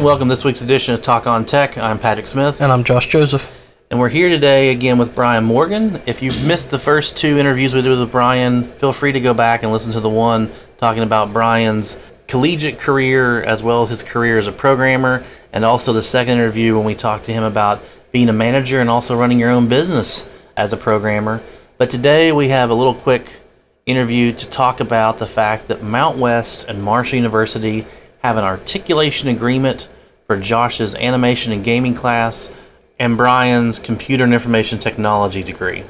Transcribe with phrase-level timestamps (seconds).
[0.00, 1.76] and welcome to this week's edition of Talk on Tech.
[1.76, 2.62] I'm Patrick Smith.
[2.62, 3.68] And I'm Josh Joseph.
[3.90, 6.00] And we're here today again with Brian Morgan.
[6.06, 9.34] If you've missed the first two interviews we did with Brian, feel free to go
[9.34, 11.98] back and listen to the one talking about Brian's
[12.28, 16.78] collegiate career as well as his career as a programmer, and also the second interview
[16.78, 20.24] when we talked to him about being a manager and also running your own business
[20.56, 21.42] as a programmer.
[21.76, 23.40] But today we have a little quick
[23.84, 27.84] interview to talk about the fact that Mountwest and Marshall University
[28.22, 29.88] have an articulation agreement
[30.30, 32.52] for Josh's animation and gaming class
[33.00, 35.82] and Brian's computer and information technology degree.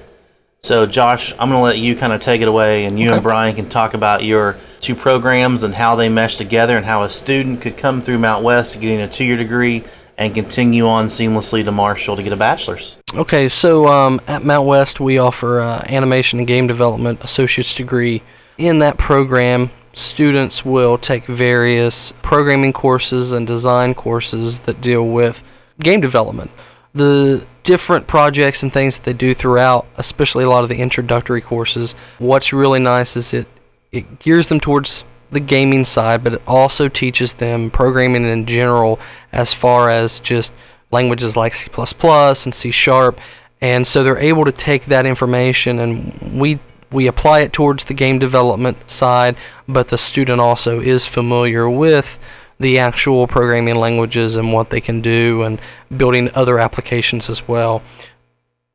[0.62, 3.16] So, Josh, I'm going to let you kind of take it away, and you okay.
[3.16, 7.02] and Brian can talk about your two programs and how they mesh together, and how
[7.02, 9.84] a student could come through Mountwest getting a two year degree
[10.16, 12.96] and continue on seamlessly to Marshall to get a bachelor's.
[13.12, 18.22] Okay, so um, at Mountwest, we offer uh, animation and game development associate's degree.
[18.56, 25.42] In that program, students will take various programming courses and design courses that deal with
[25.80, 26.50] game development
[26.94, 31.40] the different projects and things that they do throughout, especially a lot of the introductory
[31.40, 31.94] courses.
[32.18, 33.46] What's really nice is it
[33.92, 38.98] it gears them towards the gaming side, but it also teaches them programming in general
[39.32, 40.52] as far as just
[40.90, 43.20] languages like C++ and C Sharp.
[43.60, 46.58] And so they're able to take that information and we
[46.92, 49.36] we apply it towards the game development side,
[49.68, 52.18] but the student also is familiar with
[52.58, 55.60] the actual programming languages and what they can do and
[55.96, 57.82] building other applications as well.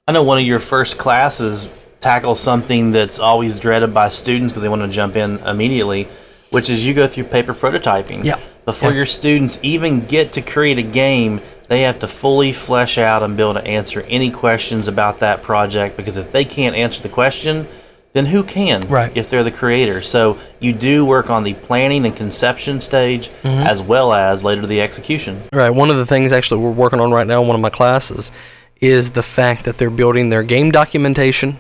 [0.08, 4.62] I know one of your first classes tackles something that's always dreaded by students because
[4.62, 6.08] they want to jump in immediately,
[6.52, 8.24] which is you go through paper prototyping.
[8.24, 8.40] Yeah.
[8.66, 8.98] Before yeah.
[8.98, 13.36] your students even get to create a game, they have to fully flesh out and
[13.38, 17.10] be able to answer any questions about that project because if they can't answer the
[17.10, 17.68] question,
[18.16, 19.16] then who can right.
[19.16, 20.02] if they're the creator?
[20.02, 23.48] So you do work on the planning and conception stage mm-hmm.
[23.48, 25.44] as well as later the execution.
[25.52, 25.70] Right.
[25.70, 28.32] One of the things actually we're working on right now in one of my classes
[28.80, 31.60] is the fact that they're building their game documentation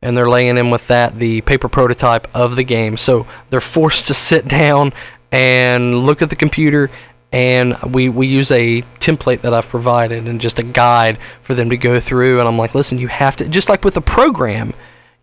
[0.00, 2.96] and they're laying in with that the paper prototype of the game.
[2.96, 4.94] So they're forced to sit down
[5.30, 6.90] and look at the computer
[7.30, 11.68] and we, we use a template that I've provided and just a guide for them
[11.68, 14.72] to go through and I'm like, listen, you have to just like with a program,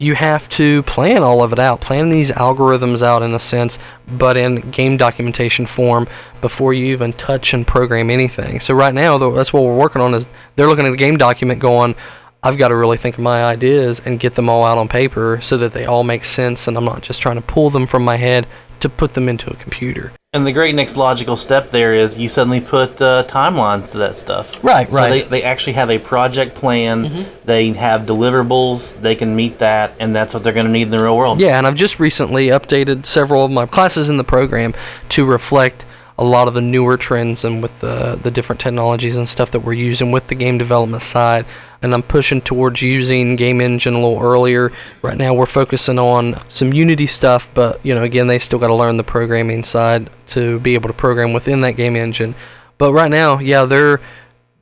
[0.02, 3.78] you have to plan all of it out, plan these algorithms out in a sense,
[4.08, 6.08] but in game documentation form
[6.42, 8.60] before you even touch and program anything.
[8.60, 11.60] So right now, that's what we're working on is they're looking at the game document
[11.60, 11.94] going,
[12.42, 15.40] I've got to really think of my ideas and get them all out on paper
[15.40, 18.04] so that they all make sense and I'm not just trying to pull them from
[18.04, 18.48] my head
[18.80, 20.12] to put them into a computer.
[20.34, 24.16] And the great next logical step there is you suddenly put uh, timelines to that
[24.16, 24.64] stuff.
[24.64, 25.10] Right, so right.
[25.10, 27.46] they, they actually have a project plan, mm-hmm.
[27.46, 30.90] they have deliverables, they can meet that, and that's what they're going to need in
[30.90, 31.42] the real world.
[31.42, 34.74] Yeah, and I've just recently updated several of my classes in the program
[35.10, 35.86] to reflect
[36.18, 39.60] a lot of the newer trends and with the, the different technologies and stuff that
[39.60, 41.46] we're using with the game development side.
[41.82, 44.72] And I'm pushing towards using Game Engine a little earlier.
[45.02, 48.68] Right now, we're focusing on some Unity stuff, but you know, again, they still got
[48.68, 52.36] to learn the programming side to be able to program within that game engine.
[52.78, 54.00] But right now, yeah, they're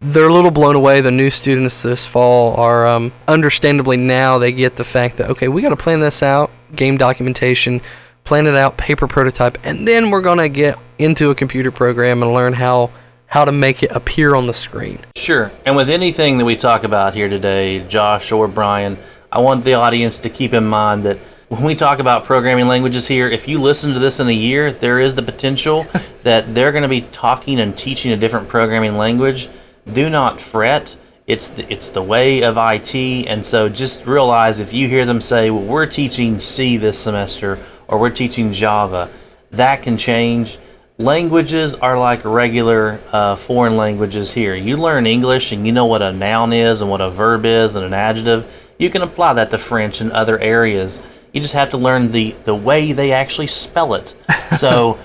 [0.01, 1.01] they're a little blown away.
[1.01, 5.49] The new students this fall are um, understandably now they get the fact that okay,
[5.49, 7.81] we got to plan this out, game documentation
[8.29, 12.31] plan it out, paper prototype, and then we're gonna get into a computer program and
[12.31, 12.91] learn how
[13.29, 14.99] how to make it appear on the screen.
[15.15, 15.51] Sure.
[15.65, 18.97] And with anything that we talk about here today, Josh or Brian,
[19.31, 21.17] I want the audience to keep in mind that
[21.47, 24.71] when we talk about programming languages here, if you listen to this in a year,
[24.71, 25.85] there is the potential
[26.23, 29.47] that they're going to be talking and teaching a different programming language.
[29.91, 30.95] Do not fret.
[31.27, 35.21] It's the, it's the way of IT, and so just realize if you hear them
[35.21, 39.11] say, "Well, we're teaching C this semester," or we're teaching Java.
[39.51, 40.57] That can change.
[40.99, 44.53] Languages are like regular uh, foreign languages here.
[44.53, 47.77] You learn English and you know what a noun is and what a verb is
[47.77, 48.73] and an adjective.
[48.77, 50.99] You can apply that to French and other areas.
[51.31, 54.13] You just have to learn the, the way they actually spell it.
[54.51, 54.97] So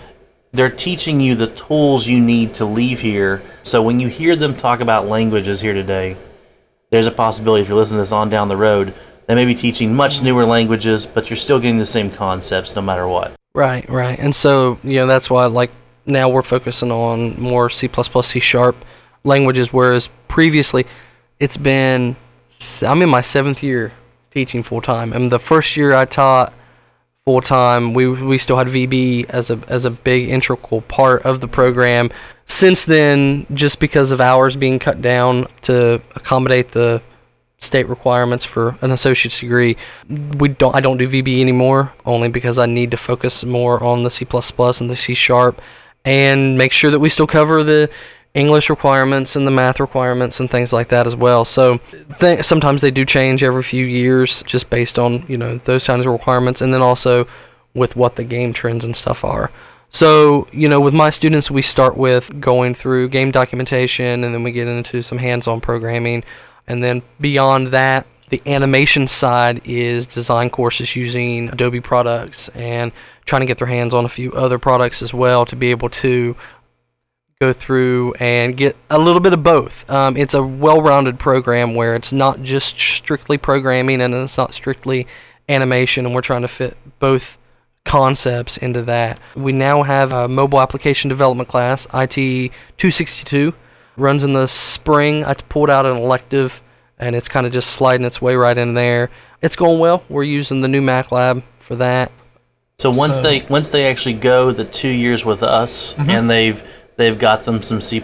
[0.52, 3.42] they're teaching you the tools you need to leave here.
[3.62, 6.16] So when you hear them talk about languages here today,
[6.90, 8.94] there's a possibility if you're listening to this on down the road
[9.26, 12.82] they may be teaching much newer languages, but you're still getting the same concepts no
[12.82, 13.32] matter what.
[13.54, 14.19] Right, right.
[14.19, 15.70] And so, you know, that's why, like,
[16.06, 17.88] now we're focusing on more C,
[18.22, 18.84] C sharp
[19.24, 20.86] languages, whereas previously
[21.40, 22.16] it's been,
[22.82, 23.92] I'm in my seventh year
[24.30, 25.12] teaching full time.
[25.12, 26.52] And the first year I taught
[27.24, 31.40] full time, we, we still had VB as a, as a big integral part of
[31.40, 32.10] the program.
[32.46, 37.02] Since then, just because of hours being cut down to accommodate the
[37.64, 39.76] state requirements for an associate's degree.
[40.08, 44.02] We don't I don't do VB anymore only because I need to focus more on
[44.02, 45.60] the C++ and the C sharp
[46.04, 47.90] and make sure that we still cover the
[48.34, 51.44] English requirements and the math requirements and things like that as well.
[51.44, 51.78] So
[52.18, 56.04] th- sometimes they do change every few years just based on you know those kinds
[56.04, 57.26] of requirements, and then also
[57.74, 59.50] with what the game trends and stuff are.
[59.90, 64.42] So you know, with my students, we start with going through game documentation, and then
[64.42, 66.24] we get into some hands-on programming,
[66.66, 68.06] and then beyond that.
[68.30, 72.90] The animation side is design courses using Adobe products and
[73.26, 75.90] trying to get their hands on a few other products as well to be able
[75.90, 76.34] to
[77.40, 79.88] go through and get a little bit of both.
[79.90, 84.54] Um, it's a well rounded program where it's not just strictly programming and it's not
[84.54, 85.06] strictly
[85.48, 87.38] animation, and we're trying to fit both
[87.84, 89.18] concepts into that.
[89.36, 93.52] We now have a mobile application development class, IT 262,
[93.96, 95.24] runs in the spring.
[95.24, 96.62] I pulled out an elective
[96.99, 99.11] and it's kind of just sliding its way right in there.
[99.43, 100.02] It's going well.
[100.08, 102.12] We're using the new MAClab for that.
[102.79, 106.11] So once So- they once they actually go the two years with us Mm-hmm.
[106.11, 106.62] and they've
[106.96, 108.02] they've got them some C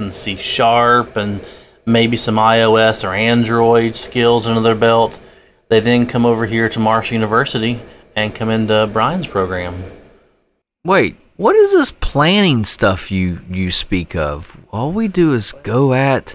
[0.00, 1.40] and C sharp and
[1.86, 5.18] maybe some iOS or Android skills under their belt,
[5.68, 7.80] they then come over here to Marshall University
[8.14, 9.82] and come into Brian's program.
[10.84, 14.56] Wait, what is this planning stuff you you speak of?
[14.72, 16.34] All we do is go at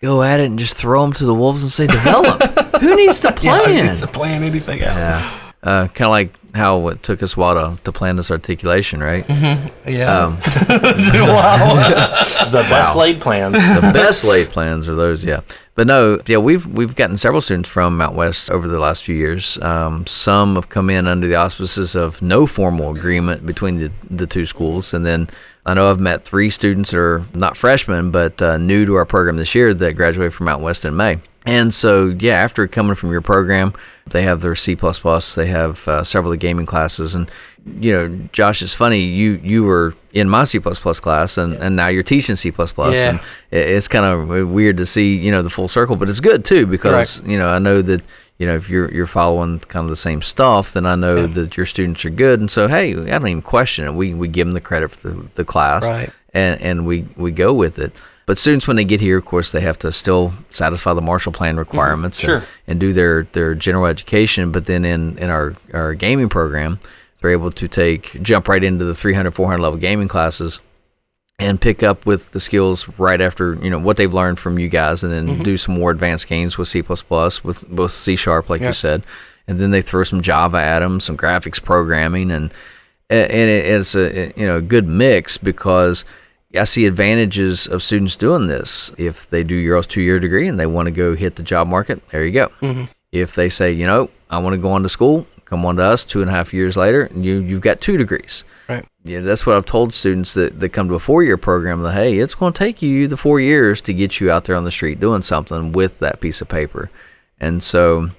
[0.00, 2.42] go at it and just throw them to the wolves and say develop.
[2.80, 3.70] Who needs to plan?
[3.70, 4.96] Yeah, who needs to plan anything out.
[4.96, 8.30] yeah, uh, kind of like how it took us a while to, to plan this
[8.30, 9.26] articulation, right?
[9.86, 10.26] Yeah.
[10.26, 10.36] Um,
[12.46, 13.54] The best laid plans.
[13.54, 15.40] the best laid plans are those, yeah.
[15.74, 19.58] But no, yeah, we've we've gotten several students from Mountwest over the last few years.
[19.62, 24.26] Um, some have come in under the auspices of no formal agreement between the the
[24.26, 25.28] two schools, and then
[25.66, 29.04] I know I've met three students that are not freshmen but uh, new to our
[29.04, 31.18] program this year that graduated from Mountwest in May.
[31.44, 33.72] And so, yeah, after coming from your program,
[34.10, 34.74] they have their C++.
[34.74, 37.30] They have uh, several of the gaming classes, and
[37.64, 41.86] you know, Josh, it's funny you you were in my C++ class, and, and now
[41.86, 42.84] you're teaching C++, Yeah.
[43.10, 43.20] and
[43.52, 46.44] it- it's kind of weird to see you know the full circle, but it's good
[46.44, 48.02] too because you know I know that
[48.38, 51.56] you know if you're you're following kind of the same stuff, then I know that
[51.56, 53.94] your students are good, and so hey, I don't even question it.
[53.94, 56.10] We we give them the credit for the, the class, Right.
[56.34, 57.92] and and we we go with it.
[58.26, 61.32] But students, when they get here, of course, they have to still satisfy the Marshall
[61.32, 61.60] Plan mm-hmm.
[61.60, 62.38] requirements Sure.
[62.38, 64.50] and, and do their, their general education.
[64.50, 66.80] But then in, in our, our gaming program,
[67.20, 70.58] they're able to take jump right into the 300, 400 level gaming classes
[71.38, 74.68] and pick up with the skills right after you know what they've learned from you
[74.68, 75.42] guys, and then mm-hmm.
[75.42, 78.68] do some more advanced games with C with both C sharp, like Yeah.
[78.68, 79.02] you said,
[79.46, 82.52] and then they throw some Java at them, some graphics programming, and
[83.10, 86.04] and it, it's a you know a good mix because
[86.54, 88.92] I see advantages of students doing this.
[88.96, 91.68] If they do your two year degree and they want to go hit the job
[91.68, 92.48] market, there you go.
[92.60, 92.84] Mm-hmm.
[93.12, 95.82] If they say, you know, I want to go on to school, come on to
[95.82, 98.44] us two and a half years later, and you you've got two degrees.
[98.68, 98.84] Right.
[99.04, 101.92] Yeah, that's what I've told students that, that come to a four year program that
[101.92, 104.64] hey, it's going to take you the four years to get you out there on
[104.64, 106.90] the street doing something with that piece of paper,
[107.38, 108.10] and so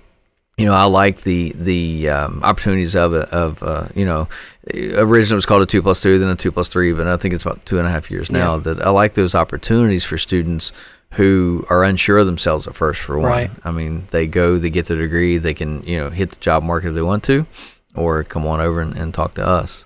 [0.58, 3.30] you know, I like the the um, opportunities of it.
[3.30, 4.28] Of uh, you know,
[4.74, 7.16] originally it was called a two plus two, then a two plus three, but I
[7.16, 8.56] think it's about two and a half years now.
[8.56, 8.62] Yeah.
[8.62, 10.74] That I like those opportunities for students
[11.12, 13.02] who are unsure of themselves at first.
[13.02, 13.52] For one, Right.
[13.64, 16.64] I mean, they go, they get their degree, they can you know hit the job
[16.64, 17.46] market if they want to,
[17.94, 19.86] or come on over and, and talk to us.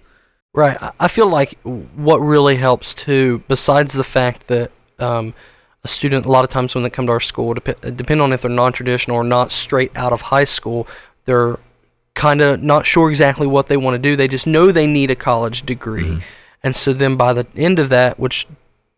[0.53, 0.77] Right.
[0.99, 5.33] I- feel like what really helps too, besides the fact that um,
[5.83, 8.33] a student, a lot of times when they come to our school, dep- depending on
[8.33, 10.87] if they're non traditional or not straight out of high school,
[11.25, 11.57] they're
[12.15, 14.15] kind of not sure exactly what they want to do.
[14.15, 16.21] They just know they need a college degree.
[16.63, 18.45] And so then by the end of that, which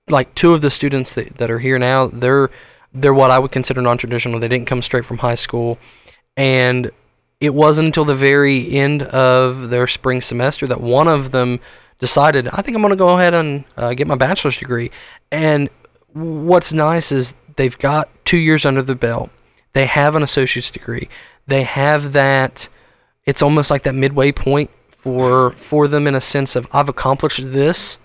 [0.09, 2.49] like two of the students that, that are here now, they're
[2.95, 4.39] they're what I would consider non-traditional.
[4.39, 5.79] They didn't come straight from high school,
[6.35, 6.91] and
[7.43, 11.59] it wasn't until the very end of their spring semester that one of them
[11.99, 14.91] decided, I think I'm going to go ahead and uh, get my bachelor's degree.
[15.29, 15.69] And
[16.13, 19.29] what's nice is they've got two years under the belt.
[19.73, 21.09] They have an associate's degree.
[21.45, 22.69] They have that.
[23.25, 27.51] It's almost like that midway point for for them in a sense of I've accomplished
[27.51, 27.99] this.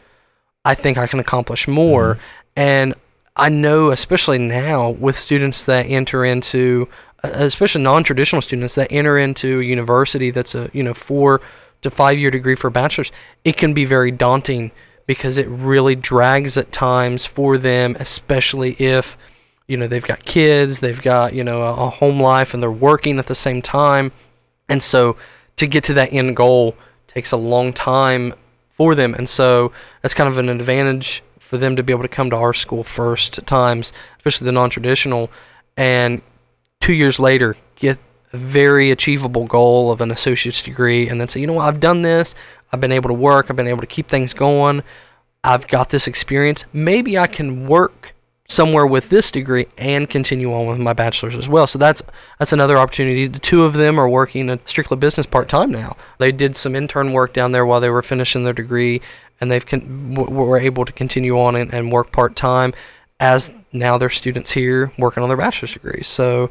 [0.65, 2.19] I think I can accomplish more.
[2.57, 2.93] And
[3.37, 6.89] I know, especially now with students that enter into,
[7.23, 11.41] especially non-traditional students that enter into a university that's a you know four
[11.83, 13.13] to five year degree for a bachelor's,
[13.45, 14.73] it can be very daunting
[15.07, 19.17] because it really drags at times for them, especially if
[19.67, 22.71] you know they've got kids, they've got you know a, a home life, and they're
[22.71, 24.13] working at the same time,
[24.69, 25.17] and so
[25.57, 28.35] to get to that end goal takes a long time
[28.69, 29.73] for them, and so
[30.03, 32.85] that's kind of an advantage for them to be able to come to our school
[32.85, 35.31] first at times, especially the non-traditional,
[35.77, 36.21] and
[36.89, 38.01] two years later get
[38.33, 41.81] a very achievable goal of an associate's degree, and then say, you know what, I've
[41.81, 42.35] done this,
[42.73, 44.83] I've been able to work, I've been able to keep things going.
[45.45, 46.65] I've got this experience.
[46.73, 48.15] Maybe I can work
[48.49, 51.67] somewhere with this degree and continue on with my bachelor's as well.
[51.67, 52.03] So that's
[52.39, 53.27] that's another opportunity.
[53.27, 55.95] The two of them are working at Strictly Business part time now.
[56.17, 59.03] They did some intern work down there while they were finishing their degree,
[59.43, 62.73] and they've con- were able to continue on and, and work part time
[63.21, 66.07] as now they're students here working on their bachelor's degrees.
[66.07, 66.51] So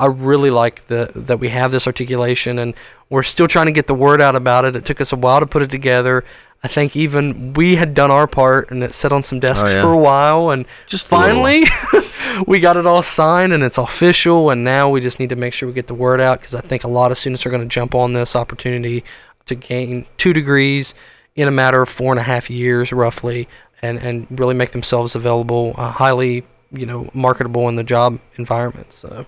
[0.00, 2.74] I really like the that we have this articulation, and
[3.10, 4.74] we're still trying to get the word out about it.
[4.74, 6.24] It took us a while to put it together.
[6.62, 9.74] I think even we had done our part, and it sat on some desks Oh,
[9.74, 9.82] yeah.
[9.82, 11.64] for a while, and Just finally
[12.46, 14.50] we got it all signed, and it's official.
[14.50, 16.60] And now we just need to make sure we get the word out because I
[16.60, 19.04] think a lot of students are going to jump on this opportunity
[19.46, 20.94] to gain two degrees
[21.34, 23.48] in a matter of four and a half years, roughly,
[23.82, 28.92] and and really make themselves available, uh, highly you know marketable in the job environment.
[28.92, 29.26] So.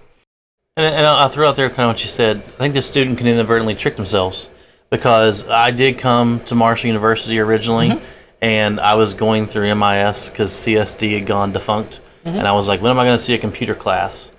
[0.79, 2.39] And, and I'll throw out there kind of what you said.
[2.39, 4.49] I think the student can inadvertently trick themselves
[4.89, 8.05] because I did come to Marshall University originally, mm-hmm.
[8.41, 12.39] and I was going through MIS because CSD had gone defunct, mm-hmm.
[12.39, 14.33] and I was like, when am I going to see a computer class?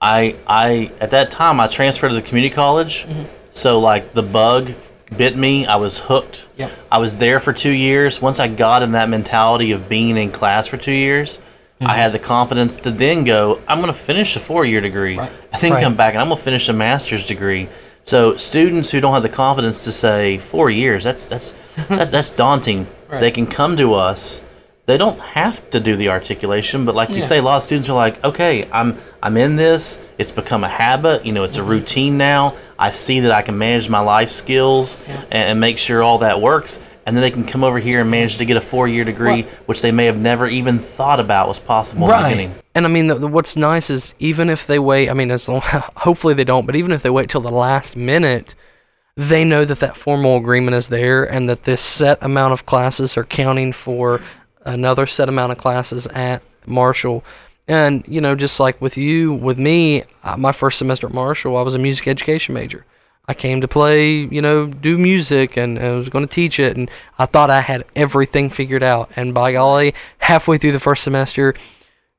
[0.00, 3.24] I I at that time I transferred to the community college, mm-hmm.
[3.50, 4.70] so like the bug
[5.16, 5.66] bit me.
[5.66, 6.46] I was hooked.
[6.92, 8.22] I was there for two years.
[8.22, 11.40] Once I got in that mentality of being in class for two years,
[11.80, 13.60] I had the confidence to then go.
[13.66, 15.16] I'm going to finish a four-year degree.
[15.18, 15.30] Right.
[15.52, 15.82] I then Right.
[15.82, 17.68] come back and I'm going to finish a master's degree.
[18.02, 21.54] So students who don't have the confidence to say four years, that's that's
[21.88, 22.86] that's that's daunting.
[23.08, 23.20] Right.
[23.20, 24.40] They can come to us.
[24.86, 27.88] They don't have to do the articulation, but like you say, a lot of students
[27.88, 29.98] are like, okay, I'm I'm in this.
[30.18, 31.24] It's become a habit.
[31.24, 31.70] You know, it's a Mm-hmm.
[31.70, 32.56] routine now.
[32.78, 36.40] I see that I can manage my life skills and, and make sure all that
[36.40, 36.78] works.
[37.06, 39.52] And then they can come over here and manage to get a four-year degree, Well-
[39.66, 42.54] which they may have never even thought about was possible in the beginning.
[42.74, 45.48] And I mean, the, the, what's nice is even if they wait, I mean, as
[45.48, 48.54] long, hopefully they don't, but even if they wait till the last minute,
[49.16, 53.16] they know that that formal agreement is there and that this set amount of classes
[53.16, 54.20] are counting for
[54.64, 57.24] another set amount of classes at Marshall.
[57.66, 61.56] And, you know, just like with you, with me, uh, my first semester at Marshall,
[61.56, 62.84] I was a music education major.
[63.28, 66.58] I came to play, you know, do music and, and I was going to teach
[66.58, 66.76] it.
[66.76, 69.10] And I thought I had everything figured out.
[69.14, 71.54] And by golly, halfway through the first semester,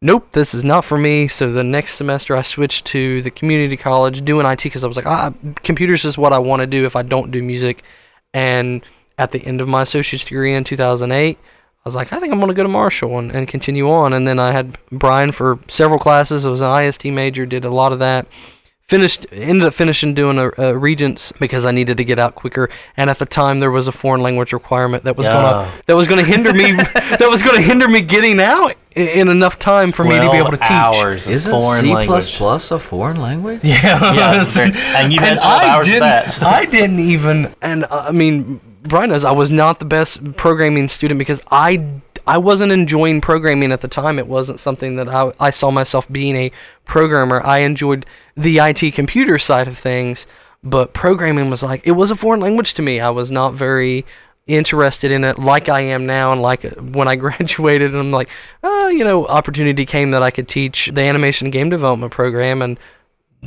[0.02, 1.28] nope, this is not for me.
[1.28, 4.98] So the next semester, I switched to the community college doing IT because I was
[4.98, 7.84] like, ah, computers is what I want to do if I don't do music.
[8.34, 8.84] And
[9.18, 12.40] at the end of my associate's degree in 2008, I was like, I think I'm
[12.40, 14.14] going to go to Marshall and, and continue on.
[14.14, 16.46] And then I had Brian for several classes.
[16.46, 18.28] I was an IST major, did a lot of that.
[18.92, 22.70] Finished, ended up finishing doing a, a Regents because I needed to get out quicker.
[22.98, 25.34] And at the time, there was a foreign language requirement that was Yeah.
[25.34, 26.72] gonna that was gonna hinder me
[27.20, 30.36] that was gonna hinder me getting out in, in enough time for me to be
[30.36, 30.72] able to teach.
[30.72, 32.42] hours of Isn't foreign C language.
[32.42, 33.62] a foreign language?
[33.64, 34.44] Yeah, Yeah,
[34.98, 36.44] and you had 12 I hours of didn't, that.
[36.44, 40.90] I didn't even, and uh, I mean, Brian knows I was not the best programming
[40.90, 41.78] student because I
[42.26, 44.20] I wasn't enjoying programming at the time.
[44.20, 46.52] It wasn't something that I I saw myself being a
[46.86, 47.42] programmer.
[47.42, 50.28] I enjoyed the IT computer side of things,
[50.64, 53.00] but programming was like it was a foreign language to me.
[53.00, 54.06] I was not very
[54.48, 58.12] interested in it like I am now and like uh, when I graduated and I'm
[58.12, 58.30] like,
[58.64, 62.80] oh, you know, opportunity came that I could teach the animation game development program and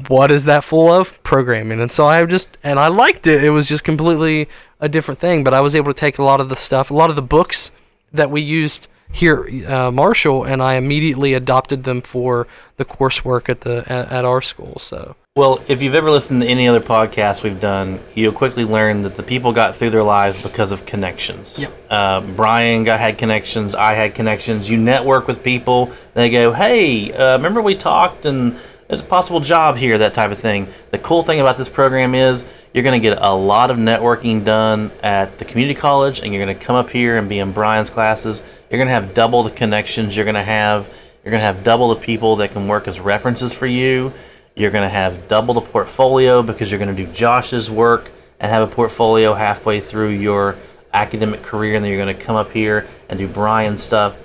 [0.09, 3.51] what is that full of programming and so i just and i liked it it
[3.51, 4.49] was just completely
[4.81, 6.95] a different thing but i was able to take a lot of the stuff a
[6.95, 7.71] lot of the books
[8.15, 12.47] that we used here uh, marshall and i immediately adopted them for
[12.79, 16.49] the coursework at the at, at our school so Well, if you've ever listened to
[16.49, 20.41] any other podcast we've done, you'll quickly learn that the people got through their lives
[20.41, 21.59] because of connections.
[21.61, 21.73] Yep.
[21.91, 23.75] Uh, Brian got had connections.
[23.75, 24.71] I had connections.
[24.71, 25.91] You network with people.
[26.15, 28.57] They go, "Hey, uh, remember we talked and
[28.87, 30.69] there's a possible job here." That type of thing.
[30.93, 32.45] The cool thing about this program is
[32.75, 36.45] you're going to get a lot of networking done at the community college, and you're
[36.45, 38.43] going to come up here and be in Brian's classes.
[38.69, 40.17] You're going to have double the connections.
[40.17, 43.01] You're going to have you're going to have double the people that can work as
[43.01, 44.13] references for you.
[44.57, 48.51] You're going to have double the portfolio because you're going to do Josh's work and
[48.51, 50.57] have a portfolio halfway through your
[50.93, 54.19] academic career, and then you're going to come up here and do Brian's stuff.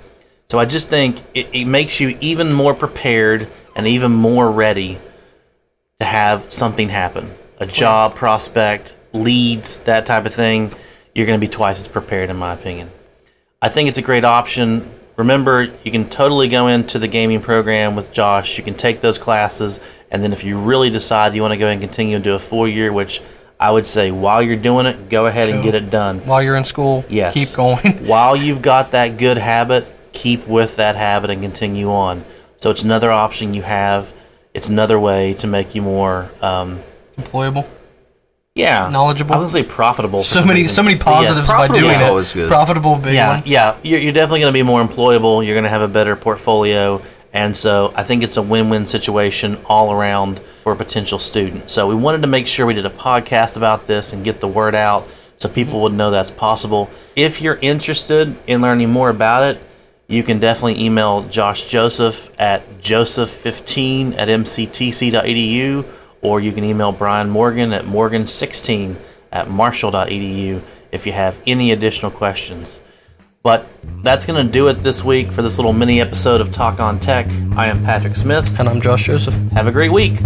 [0.48, 4.98] So I just think it, it makes you even more prepared and even more ready
[6.00, 10.72] to have something happen a job prospect, leads, that type of thing.
[11.14, 12.90] You're going to be twice as prepared, in my opinion.
[13.62, 14.90] I think it's a great option.
[15.16, 18.56] Remember, you can totally go into the gaming program with Josh.
[18.56, 19.78] You can take those classes,
[20.10, 22.38] and then if you really decide you want to go and continue and do a
[22.38, 23.20] full year, which
[23.58, 26.20] I would say while you're doing it, go ahead and get it done.
[26.20, 27.34] while you're in school Yes.
[27.34, 32.24] keep going while you've got that good habit, keep with that habit and continue on.
[32.56, 34.14] So it's another option you have.
[34.54, 36.80] It's another way to make you more um,
[37.20, 37.66] employable
[38.54, 39.34] yeah, knowledgeable.
[39.34, 40.24] I was say profitable.
[40.24, 40.74] so many reason.
[40.74, 42.04] so many But yes, positives by doing is it.
[42.04, 42.48] always good.
[42.48, 43.42] Profitable, big yeah, one.
[43.46, 45.44] yeah, you're, you're definitely going to be more employable.
[45.44, 47.00] You're going to have a better portfolio,
[47.32, 51.70] and so I think it's a win-win situation all around for a potential student.
[51.70, 54.48] So we wanted to make sure we did a podcast about this and get the
[54.48, 56.90] word out so people would know that's possible.
[57.14, 59.62] If you're interested in learning more about it,
[60.08, 65.84] you can definitely email Josh Joseph at joseph15 at mctc.edu,
[66.22, 68.96] or you can email Brian Morgan at morgan16
[69.32, 70.62] at marshall.edu
[70.92, 72.80] if you have any additional questions.
[73.42, 73.66] But
[74.02, 77.00] that's going to do it this week for this little mini episode of Talk on
[77.00, 77.26] Tech.
[77.56, 78.60] I am Patrick Smith.
[78.60, 79.34] And I'm Josh Joseph.
[79.52, 80.18] Have a great week.